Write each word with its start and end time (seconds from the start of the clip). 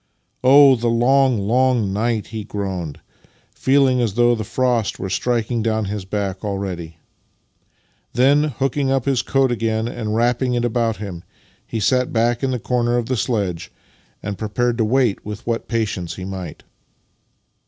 "Oh, 0.43 0.75
the 0.75 0.87
long, 0.87 1.37
long 1.47 1.93
night!" 1.93 2.25
he 2.33 2.43
groaned, 2.43 3.01
feeling 3.53 4.01
as 4.01 4.15
though 4.15 4.33
the 4.33 4.43
frost 4.43 4.97
were 4.97 5.11
striking 5.11 5.61
down 5.61 5.85
his 5.85 6.05
back 6.05 6.43
already. 6.43 6.97
Then, 8.13 8.45
hooking 8.45 8.87
his 9.05 9.21
coat 9.21 9.51
up 9.51 9.55
again 9.55 9.87
and 9.87 10.15
wrapping 10.15 10.55
it 10.55 10.65
about 10.65 10.97
him, 10.97 11.23
he 11.67 11.79
sat 11.79 12.11
back 12.11 12.41
in 12.41 12.49
the 12.49 12.57
corner 12.59 12.97
of 12.97 13.05
the 13.05 13.15
sledge, 13.15 13.71
and 14.23 14.39
prepared 14.39 14.79
to 14.79 14.85
wait 14.85 15.23
with 15.23 15.45
what 15.45 15.67
patience 15.67 16.15
he 16.15 16.25
might. 16.25 16.63